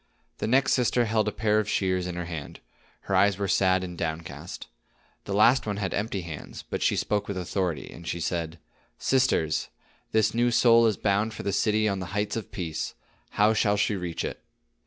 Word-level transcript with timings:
The 0.39 0.47
next 0.47 0.73
sister 0.73 1.05
held 1.05 1.27
a 1.27 1.31
pair 1.31 1.59
of 1.59 1.69
shears 1.69 2.07
in 2.07 2.15
her 2.15 2.25
hand; 2.25 2.59
her 3.01 3.15
eyes 3.15 3.37
were 3.37 3.47
sad 3.47 3.83
and 3.83 3.95
downcast. 3.95 4.65
The 5.25 5.33
last 5.35 5.67
one 5.67 5.77
had 5.77 5.93
empty 5.93 6.21
hands, 6.21 6.63
but 6.67 6.81
she 6.81 6.95
spoke 6.95 7.27
with 7.27 7.37
authority, 7.37 7.87
and 7.93 8.07
she 8.07 8.19
said: 8.19 8.57
"Sisters, 8.97 9.69
this 10.11 10.33
new 10.33 10.49
soul 10.49 10.87
is 10.87 10.97
bound 10.97 11.35
for 11.35 11.43
the 11.43 11.53
city 11.53 11.87
on 11.87 11.99
the 11.99 12.07
heights 12.17 12.35
of 12.35 12.51
Peace. 12.51 12.95
How 13.37 13.53
shall 13.53 13.77
she 13.77 13.95
reach 13.95 14.25
it?" 14.25 14.41